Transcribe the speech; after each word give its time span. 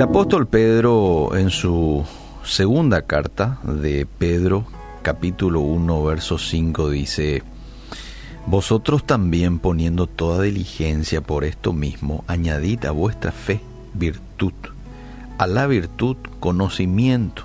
El 0.00 0.04
apóstol 0.04 0.46
Pedro 0.46 1.36
en 1.36 1.50
su 1.50 2.06
segunda 2.42 3.02
carta 3.02 3.58
de 3.64 4.06
Pedro 4.06 4.64
capítulo 5.02 5.60
1 5.60 6.02
verso 6.04 6.38
5 6.38 6.88
dice, 6.88 7.42
Vosotros 8.46 9.04
también 9.04 9.58
poniendo 9.58 10.06
toda 10.06 10.40
diligencia 10.42 11.20
por 11.20 11.44
esto 11.44 11.74
mismo, 11.74 12.24
añadid 12.28 12.86
a 12.86 12.92
vuestra 12.92 13.30
fe 13.30 13.60
virtud, 13.92 14.54
a 15.36 15.46
la 15.46 15.66
virtud 15.66 16.16
conocimiento, 16.40 17.44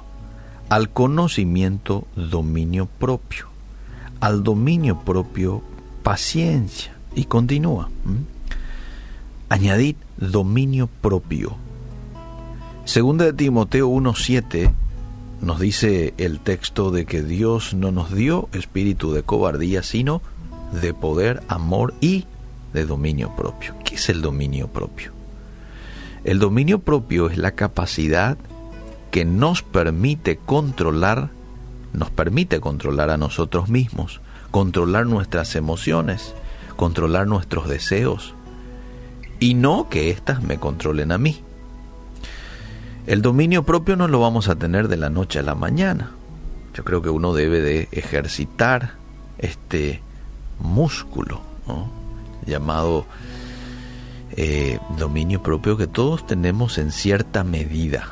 al 0.70 0.90
conocimiento 0.90 2.08
dominio 2.16 2.86
propio, 2.86 3.48
al 4.22 4.46
dominio 4.46 5.02
propio 5.02 5.62
paciencia 6.04 6.96
y 7.16 7.26
continúa. 7.26 7.90
Añadid 9.50 9.98
dominio 10.16 10.88
propio. 11.02 11.65
Segunda 12.86 13.26
de 13.26 13.34
Timoteo 13.34 13.90
1.7 13.90 14.72
nos 15.42 15.60
dice 15.60 16.14
el 16.20 16.40
texto 16.40 16.92
de 16.92 17.08
que 17.08 17.24
Dios 17.24 17.74
no 17.74 17.92
nos 17.92 18.14
dio 18.14 18.48
espíritu 18.54 19.12
de 19.12 19.24
cobardía, 19.24 19.82
sino 19.82 20.22
de 20.72 20.94
poder, 20.94 21.42
amor 21.48 21.96
y 22.00 22.26
de 22.74 22.86
dominio 22.86 23.36
propio. 23.36 23.74
¿Qué 23.84 23.96
es 23.96 24.10
el 24.10 24.22
dominio 24.22 24.68
propio? 24.68 25.14
El 26.26 26.38
dominio 26.38 26.78
propio 26.78 27.28
es 27.28 27.40
la 27.40 27.54
capacidad 27.54 28.38
que 29.10 29.26
nos 29.26 29.64
permite 29.64 30.38
controlar, 30.38 31.32
nos 31.92 32.12
permite 32.12 32.60
controlar 32.60 33.10
a 33.10 33.18
nosotros 33.18 33.68
mismos, 33.68 34.22
controlar 34.52 35.08
nuestras 35.08 35.56
emociones, 35.56 36.36
controlar 36.76 37.26
nuestros 37.26 37.68
deseos, 37.68 38.36
y 39.40 39.56
no 39.56 39.90
que 39.90 40.12
éstas 40.12 40.44
me 40.44 40.60
controlen 40.60 41.12
a 41.12 41.18
mí. 41.18 41.42
El 43.08 43.22
dominio 43.22 43.64
propio 43.64 43.96
no 43.96 44.08
lo 44.08 44.20
vamos 44.20 44.50
a 44.50 44.56
tener 44.56 44.88
de 44.88 44.98
la 44.98 45.12
noche 45.12 45.38
a 45.38 45.44
la 45.44 45.54
mañana. 45.54 46.12
Yo 46.74 46.84
creo 46.84 47.04
que 47.04 47.10
uno 47.10 47.34
debe 47.34 47.62
de 47.62 47.88
ejercitar 47.92 48.94
este 49.38 50.02
músculo 50.60 51.42
llamado 52.48 53.06
eh, 54.32 54.80
dominio 54.98 55.44
propio 55.44 55.78
que 55.78 55.86
todos 55.86 56.26
tenemos 56.26 56.80
en 56.80 56.92
cierta 56.92 57.44
medida. 57.44 58.08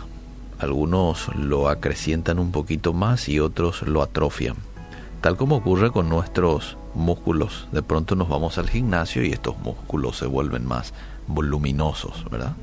Algunos 0.59 1.35
lo 1.35 1.69
acrecientan 1.69 2.37
un 2.37 2.51
poquito 2.51 2.93
más 2.93 3.27
y 3.29 3.39
otros 3.39 3.81
lo 3.81 4.03
atrofian. 4.03 4.57
Tal 5.21 5.37
como 5.37 5.55
ocurre 5.55 5.91
con 5.91 6.07
nuestros 6.07 6.77
músculos. 6.93 7.67
De 7.71 7.81
pronto 7.81 8.15
nos 8.15 8.29
vamos 8.29 8.59
al 8.59 8.69
gimnasio 8.69 9.23
y 9.23 9.31
estos 9.31 9.57
músculos 9.57 10.17
se 10.17 10.27
vuelven 10.27 10.67
más 10.67 10.93
voluminosos, 11.25 12.25
¿verdad? 12.29 12.53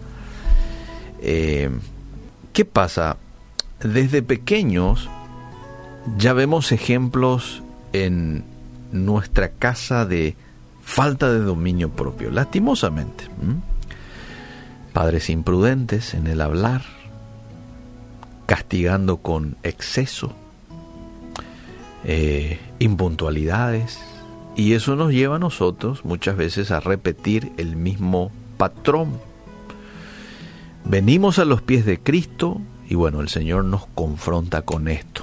Eh, 1.21 1.71
¿Qué 2.53 2.65
pasa? 2.65 3.17
Desde 3.81 4.23
pequeños 4.23 5.09
ya 6.17 6.33
vemos 6.33 6.73
ejemplos 6.73 7.63
en 7.93 8.45
nuestra 8.93 9.51
casa 9.51 10.05
de 10.05 10.35
falta 10.83 11.33
de 11.33 11.39
dominio 11.41 11.91
propio, 11.91 12.31
lastimosamente. 12.31 13.25
Padres 14.93 15.31
imprudentes 15.31 16.15
en 16.15 16.27
el 16.27 16.41
hablar, 16.41 16.83
castigando 18.47 19.19
con 19.19 19.57
exceso, 19.63 20.33
eh, 22.05 22.59
impuntualidades, 22.81 24.01
y 24.57 24.73
eso 24.73 24.97
nos 24.97 25.13
lleva 25.13 25.37
a 25.37 25.39
nosotros 25.39 26.05
muchas 26.05 26.37
veces 26.37 26.73
a 26.73 26.81
repetir 26.81 27.53
el 27.57 27.77
mismo 27.77 28.33
patrón 28.57 29.30
Venimos 30.91 31.39
a 31.39 31.45
los 31.45 31.63
pies 31.63 31.87
de 31.87 32.01
Cristo 32.01 32.61
y 32.89 32.97
bueno, 32.97 33.21
el 33.21 33.29
Señor 33.29 33.65
nos 33.65 33.87
confronta 33.87 34.63
con 34.63 34.89
esto, 34.89 35.23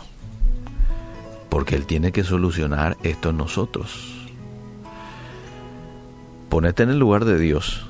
porque 1.49 1.75
Él 1.75 1.85
tiene 1.85 2.13
que 2.13 2.23
solucionar 2.23 2.95
esto 3.03 3.31
en 3.31 3.37
nosotros. 3.37 4.29
Ponete 6.47 6.83
en 6.83 6.91
el 6.91 6.99
lugar 6.99 7.25
de 7.25 7.37
Dios. 7.37 7.85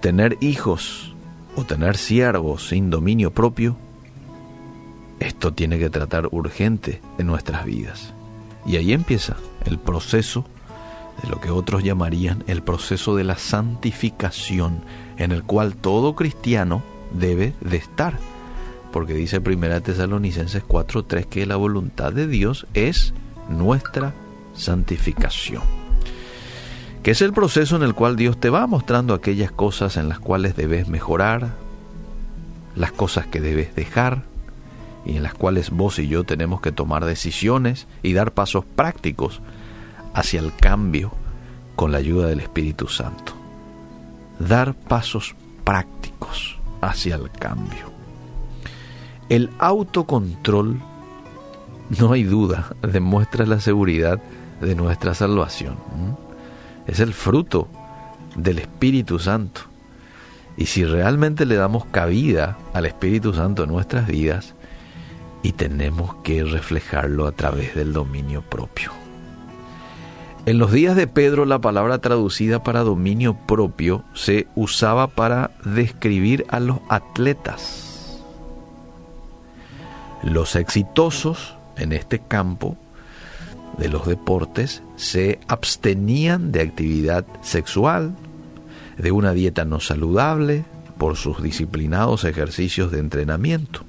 Tener 0.00 0.38
hijos 0.40 1.16
o 1.56 1.64
tener 1.64 1.96
siervos 1.96 2.68
sin 2.68 2.90
dominio 2.90 3.32
propio, 3.32 3.76
esto 5.18 5.52
tiene 5.52 5.80
que 5.80 5.90
tratar 5.90 6.28
urgente 6.30 7.00
en 7.18 7.26
nuestras 7.26 7.64
vidas. 7.64 8.14
Y 8.64 8.76
ahí 8.76 8.92
empieza 8.92 9.34
el 9.64 9.80
proceso 9.80 10.44
de 11.22 11.28
lo 11.28 11.40
que 11.40 11.50
otros 11.50 11.82
llamarían 11.82 12.44
el 12.46 12.62
proceso 12.62 13.16
de 13.16 13.24
la 13.24 13.36
santificación, 13.36 14.82
en 15.16 15.32
el 15.32 15.42
cual 15.42 15.76
todo 15.76 16.14
cristiano 16.14 16.82
debe 17.12 17.54
de 17.60 17.76
estar. 17.76 18.18
Porque 18.92 19.14
dice 19.14 19.40
1 19.40 19.82
Tesalonicenses 19.82 20.64
4:3 20.64 21.26
que 21.26 21.46
la 21.46 21.56
voluntad 21.56 22.12
de 22.12 22.26
Dios 22.26 22.66
es 22.74 23.14
nuestra 23.48 24.14
santificación. 24.54 25.62
Que 27.02 27.12
es 27.12 27.22
el 27.22 27.32
proceso 27.32 27.76
en 27.76 27.82
el 27.82 27.94
cual 27.94 28.16
Dios 28.16 28.38
te 28.38 28.50
va 28.50 28.66
mostrando 28.66 29.14
aquellas 29.14 29.52
cosas 29.52 29.96
en 29.96 30.08
las 30.08 30.18
cuales 30.18 30.56
debes 30.56 30.88
mejorar, 30.88 31.54
las 32.74 32.92
cosas 32.92 33.26
que 33.26 33.40
debes 33.40 33.74
dejar 33.74 34.24
y 35.04 35.16
en 35.16 35.22
las 35.22 35.34
cuales 35.34 35.70
vos 35.70 35.98
y 35.98 36.08
yo 36.08 36.24
tenemos 36.24 36.60
que 36.60 36.72
tomar 36.72 37.04
decisiones 37.04 37.86
y 38.02 38.12
dar 38.12 38.32
pasos 38.32 38.64
prácticos 38.64 39.40
hacia 40.18 40.40
el 40.40 40.52
cambio 40.52 41.12
con 41.76 41.92
la 41.92 41.98
ayuda 41.98 42.26
del 42.26 42.40
Espíritu 42.40 42.88
Santo. 42.88 43.34
Dar 44.40 44.74
pasos 44.74 45.36
prácticos 45.62 46.58
hacia 46.80 47.14
el 47.14 47.30
cambio. 47.30 47.92
El 49.28 49.48
autocontrol, 49.60 50.80
no 52.00 52.12
hay 52.12 52.24
duda, 52.24 52.74
demuestra 52.82 53.46
la 53.46 53.60
seguridad 53.60 54.20
de 54.60 54.74
nuestra 54.74 55.14
salvación. 55.14 55.76
Es 56.88 56.98
el 56.98 57.14
fruto 57.14 57.68
del 58.34 58.58
Espíritu 58.58 59.20
Santo. 59.20 59.60
Y 60.56 60.66
si 60.66 60.84
realmente 60.84 61.46
le 61.46 61.54
damos 61.54 61.84
cabida 61.84 62.58
al 62.72 62.86
Espíritu 62.86 63.34
Santo 63.34 63.62
en 63.62 63.70
nuestras 63.70 64.08
vidas, 64.08 64.56
y 65.44 65.52
tenemos 65.52 66.16
que 66.24 66.42
reflejarlo 66.42 67.28
a 67.28 67.32
través 67.32 67.76
del 67.76 67.92
dominio 67.92 68.42
propio. 68.42 68.90
En 70.46 70.58
los 70.58 70.72
días 70.72 70.96
de 70.96 71.06
Pedro 71.06 71.44
la 71.44 71.60
palabra 71.60 71.98
traducida 71.98 72.62
para 72.62 72.82
dominio 72.82 73.34
propio 73.46 74.04
se 74.14 74.46
usaba 74.54 75.08
para 75.08 75.50
describir 75.64 76.46
a 76.48 76.58
los 76.60 76.78
atletas. 76.88 78.22
Los 80.22 80.56
exitosos 80.56 81.54
en 81.76 81.92
este 81.92 82.18
campo 82.18 82.76
de 83.76 83.88
los 83.88 84.06
deportes 84.06 84.82
se 84.96 85.38
abstenían 85.48 86.50
de 86.50 86.62
actividad 86.62 87.26
sexual, 87.42 88.16
de 88.96 89.12
una 89.12 89.32
dieta 89.32 89.64
no 89.64 89.80
saludable, 89.80 90.64
por 90.98 91.16
sus 91.16 91.42
disciplinados 91.42 92.24
ejercicios 92.24 92.90
de 92.90 92.98
entrenamiento. 92.98 93.82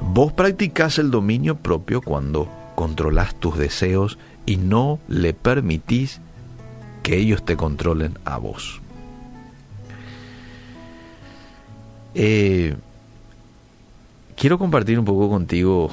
Vos 0.00 0.32
practicás 0.32 0.98
el 0.98 1.10
dominio 1.10 1.56
propio 1.56 2.00
cuando 2.00 2.48
controlás 2.76 3.34
tus 3.34 3.58
deseos 3.58 4.18
y 4.46 4.56
no 4.56 4.98
le 5.08 5.34
permitís 5.34 6.20
que 7.02 7.16
ellos 7.16 7.44
te 7.44 7.56
controlen 7.56 8.18
a 8.24 8.38
vos. 8.38 8.80
Eh, 12.14 12.76
quiero 14.36 14.58
compartir 14.58 14.98
un 14.98 15.04
poco 15.04 15.28
contigo 15.28 15.90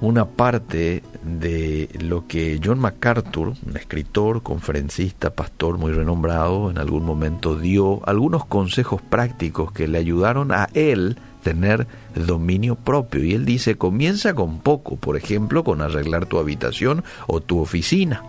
una 0.00 0.26
parte 0.26 1.02
de 1.22 1.88
lo 2.00 2.26
que 2.26 2.60
John 2.62 2.78
MacArthur, 2.78 3.54
un 3.66 3.76
escritor, 3.76 4.42
conferencista, 4.42 5.30
pastor 5.30 5.78
muy 5.78 5.92
renombrado, 5.92 6.70
en 6.70 6.78
algún 6.78 7.04
momento 7.04 7.56
dio 7.56 8.06
algunos 8.08 8.44
consejos 8.46 9.02
prácticos 9.02 9.72
que 9.72 9.88
le 9.88 9.98
ayudaron 9.98 10.52
a 10.52 10.68
él 10.74 11.16
tener 11.42 11.86
dominio 12.14 12.76
propio. 12.76 13.24
Y 13.24 13.34
él 13.34 13.44
dice, 13.44 13.76
comienza 13.76 14.34
con 14.34 14.60
poco, 14.60 14.96
por 14.96 15.16
ejemplo, 15.16 15.64
con 15.64 15.80
arreglar 15.80 16.26
tu 16.26 16.38
habitación 16.38 17.04
o 17.26 17.40
tu 17.40 17.60
oficina. 17.60 18.22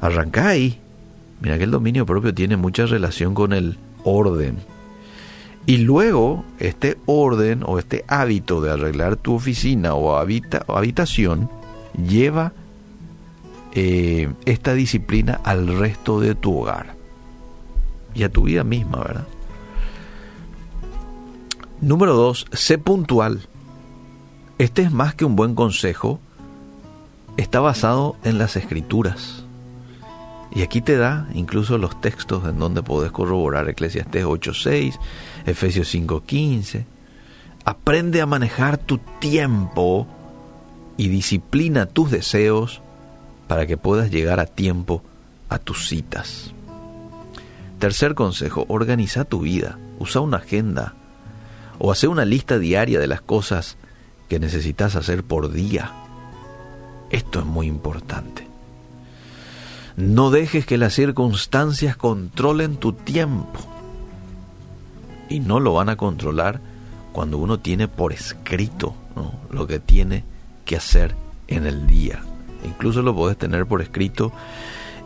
Arranca 0.00 0.48
ahí. 0.48 0.78
Mira 1.40 1.58
que 1.58 1.64
el 1.64 1.70
dominio 1.70 2.06
propio 2.06 2.32
tiene 2.32 2.56
mucha 2.56 2.86
relación 2.86 3.34
con 3.34 3.52
el 3.52 3.78
orden. 4.04 4.58
Y 5.66 5.78
luego 5.78 6.44
este 6.58 6.98
orden 7.06 7.62
o 7.64 7.78
este 7.78 8.04
hábito 8.08 8.60
de 8.60 8.72
arreglar 8.72 9.16
tu 9.16 9.34
oficina 9.34 9.94
o, 9.94 10.16
habitación 10.16 11.48
lleva 11.96 12.52
eh, 13.72 14.32
esta 14.44 14.74
disciplina 14.74 15.40
al 15.44 15.78
resto 15.78 16.20
de 16.20 16.34
tu 16.34 16.58
hogar 16.58 16.94
y 18.14 18.24
a 18.24 18.28
tu 18.28 18.42
vida 18.42 18.64
misma, 18.64 18.98
¿verdad? 18.98 19.26
Número 21.80 22.14
dos, 22.14 22.46
sé 22.52 22.78
puntual. 22.78 23.48
Este 24.58 24.82
es 24.82 24.92
más 24.92 25.14
que 25.14 25.24
un 25.24 25.34
buen 25.36 25.54
consejo, 25.54 26.20
está 27.36 27.60
basado 27.60 28.16
en 28.24 28.38
las 28.38 28.56
escrituras. 28.56 29.41
Y 30.54 30.62
aquí 30.62 30.82
te 30.82 30.96
da 30.96 31.28
incluso 31.32 31.78
los 31.78 32.00
textos 32.00 32.44
en 32.46 32.58
donde 32.58 32.82
podés 32.82 33.10
corroborar 33.10 33.68
Eclesiastés 33.68 34.24
8.6, 34.24 34.98
Efesios 35.46 35.94
5.15. 35.94 36.84
Aprende 37.64 38.20
a 38.20 38.26
manejar 38.26 38.76
tu 38.76 38.98
tiempo 38.98 40.06
y 40.96 41.08
disciplina 41.08 41.86
tus 41.86 42.10
deseos 42.10 42.82
para 43.48 43.66
que 43.66 43.76
puedas 43.78 44.10
llegar 44.10 44.40
a 44.40 44.46
tiempo 44.46 45.02
a 45.48 45.58
tus 45.58 45.88
citas. 45.88 46.52
Tercer 47.78 48.14
consejo, 48.14 48.66
organiza 48.68 49.24
tu 49.24 49.40
vida, 49.40 49.78
usa 49.98 50.20
una 50.20 50.36
agenda 50.36 50.94
o 51.78 51.90
hace 51.90 52.08
una 52.08 52.24
lista 52.24 52.58
diaria 52.58 53.00
de 53.00 53.06
las 53.06 53.22
cosas 53.22 53.76
que 54.28 54.38
necesitas 54.38 54.96
hacer 54.96 55.24
por 55.24 55.50
día. 55.50 55.92
Esto 57.10 57.40
es 57.40 57.46
muy 57.46 57.66
importante. 57.66 58.51
No 59.96 60.30
dejes 60.30 60.66
que 60.66 60.78
las 60.78 60.94
circunstancias 60.94 61.96
controlen 61.96 62.76
tu 62.76 62.92
tiempo. 62.92 63.60
Y 65.28 65.40
no 65.40 65.60
lo 65.60 65.74
van 65.74 65.88
a 65.88 65.96
controlar 65.96 66.60
cuando 67.12 67.38
uno 67.38 67.58
tiene 67.60 67.88
por 67.88 68.12
escrito 68.12 68.94
lo 69.50 69.66
que 69.66 69.78
tiene 69.78 70.24
que 70.64 70.76
hacer 70.76 71.14
en 71.48 71.66
el 71.66 71.86
día. 71.86 72.22
Incluso 72.64 73.02
lo 73.02 73.14
puedes 73.14 73.36
tener 73.36 73.66
por 73.66 73.82
escrito 73.82 74.32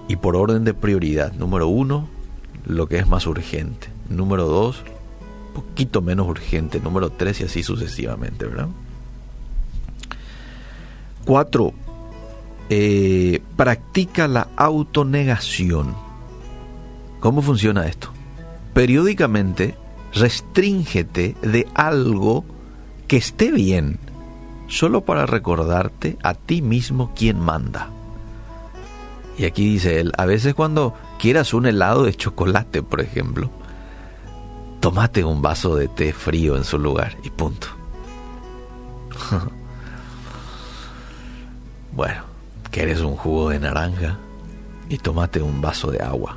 y 0.08 0.16
por 0.16 0.36
orden 0.36 0.64
de 0.64 0.74
prioridad. 0.74 1.32
Número 1.32 1.68
uno, 1.68 2.08
lo 2.64 2.86
que 2.86 2.98
es 2.98 3.06
más 3.06 3.26
urgente. 3.26 3.88
Número 4.08 4.46
dos, 4.46 4.82
poquito 5.54 6.00
menos 6.00 6.28
urgente. 6.28 6.80
Número 6.80 7.10
tres 7.10 7.40
y 7.40 7.44
así 7.44 7.62
sucesivamente, 7.62 8.46
¿verdad? 8.46 8.68
Cuatro, 11.24 11.72
eh, 12.68 13.40
practica 13.56 14.28
la 14.28 14.48
autonegación. 14.56 15.94
¿Cómo 17.20 17.42
funciona 17.42 17.86
esto? 17.86 18.10
Periódicamente 18.74 19.76
restríngete 20.12 21.36
de 21.42 21.66
algo 21.74 22.44
que 23.06 23.18
esté 23.18 23.52
bien, 23.52 23.98
solo 24.68 25.04
para 25.04 25.26
recordarte 25.26 26.18
a 26.22 26.34
ti 26.34 26.62
mismo 26.62 27.12
quién 27.14 27.38
manda. 27.38 27.90
Y 29.38 29.44
aquí 29.44 29.68
dice 29.68 30.00
él, 30.00 30.12
a 30.16 30.24
veces 30.24 30.54
cuando 30.54 30.94
quieras 31.18 31.52
un 31.54 31.66
helado 31.66 32.04
de 32.04 32.14
chocolate, 32.14 32.82
por 32.82 33.00
ejemplo, 33.00 33.50
tomate 34.80 35.24
un 35.24 35.42
vaso 35.42 35.76
de 35.76 35.88
té 35.88 36.12
frío 36.12 36.56
en 36.56 36.64
su 36.64 36.78
lugar 36.78 37.16
y 37.22 37.30
punto. 37.30 37.66
bueno, 41.92 42.35
quieres 42.76 43.00
un 43.00 43.16
jugo 43.16 43.48
de 43.48 43.58
naranja 43.58 44.18
y 44.90 44.98
tomate 44.98 45.40
un 45.40 45.62
vaso 45.62 45.90
de 45.90 46.02
agua. 46.02 46.36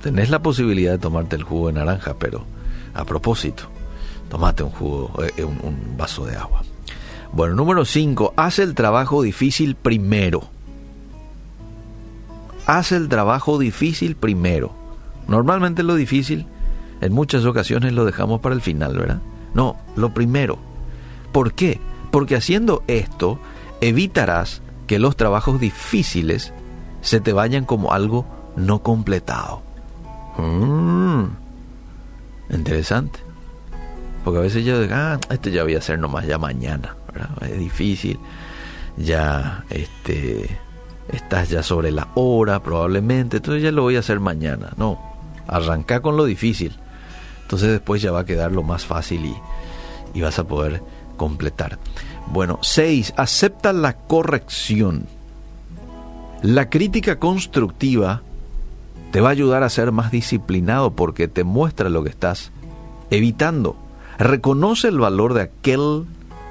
Tenés 0.00 0.30
la 0.30 0.38
posibilidad 0.40 0.92
de 0.92 0.98
tomarte 0.98 1.36
el 1.36 1.42
jugo 1.42 1.66
de 1.66 1.74
naranja, 1.74 2.14
pero 2.18 2.46
a 2.94 3.04
propósito, 3.04 3.64
tomate 4.30 4.62
un 4.62 4.70
jugo, 4.70 5.12
eh, 5.22 5.44
un, 5.44 5.60
un 5.62 5.98
vaso 5.98 6.24
de 6.24 6.36
agua. 6.36 6.62
Bueno, 7.34 7.54
número 7.54 7.84
5, 7.84 8.32
haz 8.34 8.60
el 8.60 8.74
trabajo 8.74 9.20
difícil 9.20 9.74
primero. 9.74 10.44
Haz 12.64 12.92
el 12.92 13.10
trabajo 13.10 13.58
difícil 13.58 14.16
primero. 14.16 14.72
Normalmente 15.28 15.82
lo 15.82 15.96
difícil, 15.96 16.46
en 17.02 17.12
muchas 17.12 17.44
ocasiones 17.44 17.92
lo 17.92 18.06
dejamos 18.06 18.40
para 18.40 18.54
el 18.54 18.62
final, 18.62 18.96
¿verdad? 18.96 19.20
No, 19.52 19.76
lo 19.96 20.14
primero. 20.14 20.56
¿Por 21.30 21.52
qué? 21.52 21.78
Porque 22.10 22.36
haciendo 22.36 22.82
esto, 22.86 23.38
evitarás 23.82 24.62
que 24.90 24.98
los 24.98 25.14
trabajos 25.14 25.60
difíciles 25.60 26.52
se 27.00 27.20
te 27.20 27.32
vayan 27.32 27.64
como 27.64 27.92
algo 27.92 28.26
no 28.56 28.82
completado. 28.82 29.62
Mm, 30.36 31.26
interesante. 32.50 33.20
Porque 34.24 34.38
a 34.40 34.42
veces 34.42 34.64
yo 34.64 34.80
digo, 34.80 34.92
ah, 34.96 35.20
esto 35.30 35.48
ya 35.48 35.62
voy 35.62 35.76
a 35.76 35.78
hacer 35.78 36.00
nomás 36.00 36.26
ya 36.26 36.38
mañana. 36.38 36.96
Es 37.40 37.56
difícil. 37.56 38.18
Ya 38.96 39.64
este 39.70 40.58
estás 41.12 41.50
ya 41.50 41.62
sobre 41.62 41.92
la 41.92 42.08
hora 42.16 42.60
probablemente, 42.60 43.36
entonces 43.36 43.62
ya 43.62 43.70
lo 43.70 43.82
voy 43.82 43.94
a 43.94 44.00
hacer 44.00 44.18
mañana. 44.18 44.72
No, 44.76 44.98
arranca 45.46 46.02
con 46.02 46.16
lo 46.16 46.24
difícil. 46.24 46.76
Entonces 47.42 47.70
después 47.70 48.02
ya 48.02 48.10
va 48.10 48.22
a 48.22 48.24
quedar 48.24 48.50
lo 48.50 48.64
más 48.64 48.86
fácil 48.86 49.24
y, 49.24 49.36
y 50.14 50.20
vas 50.20 50.40
a 50.40 50.48
poder 50.48 50.82
completar. 51.16 51.78
Bueno, 52.30 52.60
6. 52.62 53.14
Acepta 53.16 53.72
la 53.72 53.94
corrección. 53.94 55.06
La 56.42 56.70
crítica 56.70 57.18
constructiva 57.18 58.22
te 59.10 59.20
va 59.20 59.28
a 59.30 59.32
ayudar 59.32 59.64
a 59.64 59.68
ser 59.68 59.90
más 59.90 60.12
disciplinado 60.12 60.92
porque 60.92 61.26
te 61.26 61.42
muestra 61.42 61.88
lo 61.88 62.04
que 62.04 62.10
estás 62.10 62.52
evitando. 63.10 63.76
Reconoce 64.18 64.88
el 64.88 65.00
valor 65.00 65.34
de 65.34 65.42
aquel 65.42 66.04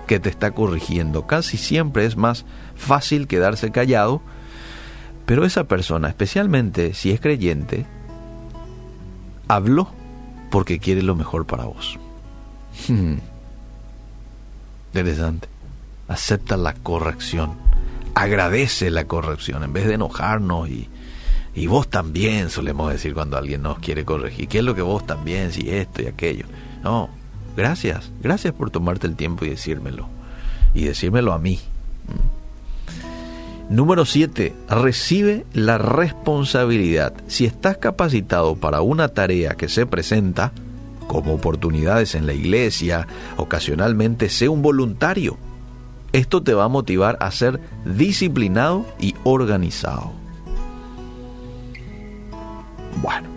que 0.06 0.20
te 0.20 0.30
está 0.30 0.52
corrigiendo. 0.52 1.26
Casi 1.26 1.56
siempre 1.56 2.06
es 2.06 2.18
más 2.18 2.46
fácil 2.76 3.28
quedarse 3.28 3.72
callado, 3.72 4.22
pero 5.26 5.46
esa 5.46 5.64
persona, 5.64 6.10
especialmente 6.10 6.94
si 6.94 7.12
es 7.12 7.22
creyente, 7.22 7.86
habló 9.48 9.88
porque 10.52 10.80
quiere 10.80 11.04
lo 11.04 11.16
mejor 11.16 11.46
para 11.46 11.66
vos. 11.66 11.98
Interesante 14.92 15.48
acepta 16.10 16.58
la 16.58 16.74
corrección, 16.74 17.54
agradece 18.16 18.90
la 18.90 19.06
corrección, 19.06 19.64
en 19.64 19.72
vez 19.72 19.88
de 19.88 19.94
enojarnos 19.94 20.70
y, 20.70 20.90
y 21.56 21.68
vos 21.68 21.88
también, 21.88 22.50
solemos 22.50 22.92
decir 22.92 23.14
cuando 23.14 23.38
alguien 23.38 23.62
nos 23.62 23.80
quiere 23.80 24.04
corregir, 24.04 24.48
¿qué 24.48 24.58
es 24.58 24.64
lo 24.64 24.76
que 24.76 24.82
vos 24.82 25.06
también, 25.06 25.54
si 25.54 25.70
esto 25.70 26.02
y 26.02 26.08
aquello? 26.08 26.46
No, 26.84 27.10
gracias, 27.56 28.12
gracias 28.22 28.54
por 28.54 28.72
tomarte 28.72 29.08
el 29.08 29.16
tiempo 29.16 29.46
y 29.46 29.50
decírmelo, 29.50 30.10
y 30.74 30.86
decírmelo 30.86 31.32
a 31.32 31.40
mí. 31.40 31.60
Mm. 32.08 32.40
Número 33.70 34.04
7. 34.04 34.56
Recibe 34.68 35.46
la 35.54 35.78
responsabilidad. 35.78 37.14
Si 37.28 37.46
estás 37.46 37.78
capacitado 37.78 38.56
para 38.56 38.82
una 38.82 39.10
tarea 39.10 39.54
que 39.54 39.70
se 39.70 39.86
presenta, 39.86 40.52
como 41.08 41.36
oportunidades 41.36 42.16
en 42.16 42.26
la 42.26 42.34
iglesia, 42.34 43.08
ocasionalmente 43.38 44.30
sé 44.30 44.50
un 44.50 44.64
voluntario 44.64 45.38
esto 46.12 46.42
te 46.42 46.54
va 46.54 46.66
a 46.66 46.70
motivar 46.70 47.18
a 47.22 47.32
ser 47.32 47.60
disciplinado 47.86 48.86
y 49.00 49.16
organizado. 49.24 50.12
Bueno, 53.02 53.30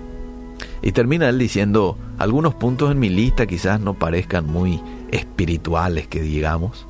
y 0.81 0.93
termina 0.93 1.29
él 1.29 1.39
diciendo, 1.39 1.99
algunos 2.19 2.55
puntos 2.55 2.91
en 2.91 2.99
mi 2.99 3.09
lista 3.09 3.47
quizás 3.47 3.81
no 3.81 3.95
parezcan 3.95 4.47
muy 4.47 4.81
espirituales, 5.11 6.09
que 6.09 6.23
digamos, 6.23 6.87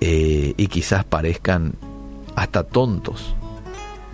eh, 0.00 0.54
y 0.56 0.66
quizás 0.66 1.04
parezcan 1.04 1.74
hasta 2.34 2.64
tontos. 2.64 3.34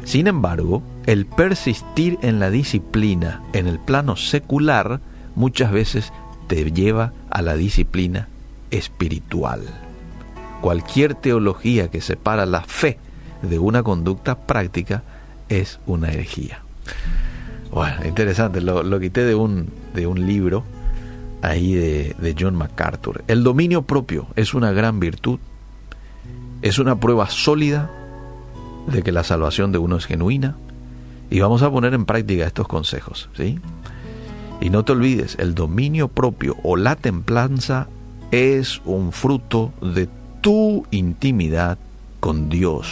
Sin 0.04 0.26
embargo, 0.26 0.82
el 1.06 1.26
persistir 1.26 2.18
en 2.22 2.38
la 2.38 2.50
disciplina 2.50 3.42
en 3.52 3.66
el 3.66 3.80
plano 3.80 4.16
secular 4.16 5.00
muchas 5.34 5.72
veces 5.72 6.12
te 6.46 6.70
lleva 6.70 7.12
a 7.30 7.42
la 7.42 7.56
disciplina 7.56 8.28
espiritual 8.70 9.85
cualquier 10.60 11.14
teología 11.14 11.88
que 11.88 12.00
separa 12.00 12.46
la 12.46 12.62
fe 12.62 12.98
de 13.42 13.58
una 13.58 13.82
conducta 13.82 14.36
práctica 14.38 15.02
es 15.48 15.78
una 15.86 16.10
herejía. 16.10 16.60
Bueno, 17.70 18.04
interesante, 18.06 18.60
lo, 18.60 19.00
quité 19.00 19.24
de 19.24 19.34
un, 19.34 19.68
de 19.94 20.06
un 20.06 20.26
libro 20.26 20.64
ahí 21.42 21.74
de, 21.74 22.16
de 22.18 22.34
John 22.38 22.54
MacArthur. 22.54 23.24
El 23.28 23.44
dominio 23.44 23.82
propio 23.82 24.28
es 24.36 24.54
una 24.54 24.72
gran 24.72 25.00
virtud, 25.00 25.38
es 26.62 26.78
una 26.78 26.98
prueba 26.98 27.28
sólida 27.28 27.90
de 28.86 29.02
que 29.02 29.12
la 29.12 29.24
salvación 29.24 29.72
de 29.72 29.78
uno 29.78 29.96
es 29.96 30.06
genuina 30.06 30.56
y 31.30 31.40
vamos 31.40 31.62
a 31.62 31.70
poner 31.70 31.94
en 31.94 32.04
práctica 32.06 32.46
estos 32.46 32.68
consejos, 32.68 33.28
¿sí? 33.36 33.58
Y 34.60 34.70
no 34.70 34.84
te 34.84 34.92
olvides, 34.92 35.36
el 35.38 35.54
dominio 35.54 36.08
propio 36.08 36.56
o 36.62 36.76
la 36.76 36.96
templanza 36.96 37.88
es 38.30 38.80
un 38.84 39.12
fruto 39.12 39.72
de 39.80 40.08
tu 40.46 40.86
intimidad 40.92 41.76
con 42.20 42.48
Dios. 42.48 42.86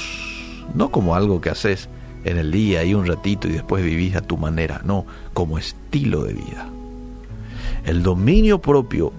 No 0.74 0.90
como 0.90 1.14
algo 1.14 1.40
que 1.40 1.50
haces 1.50 1.88
en 2.24 2.36
el 2.36 2.50
día 2.50 2.82
y 2.82 2.94
un 2.94 3.06
ratito 3.06 3.46
y 3.46 3.52
después 3.52 3.84
vivís 3.84 4.16
a 4.16 4.22
tu 4.22 4.36
manera, 4.36 4.80
no, 4.84 5.06
como 5.34 5.56
estilo 5.56 6.24
de 6.24 6.32
vida. 6.32 6.66
El 7.86 8.02
dominio 8.02 8.60
propio 8.60 9.12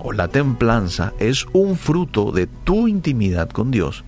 o 0.00 0.12
la 0.12 0.28
templanza 0.28 1.14
es 1.18 1.46
un 1.54 1.76
fruto 1.76 2.30
de 2.30 2.46
tu 2.46 2.88
intimidad 2.88 3.48
con 3.48 3.70
Dios 3.70 4.04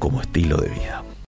como 0.00 0.20
estilo 0.20 0.56
de 0.56 0.70
vida. 0.70 1.04